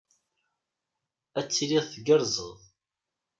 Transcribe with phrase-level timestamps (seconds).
[1.39, 2.59] Ad tiliḍ tgerrzeḍ.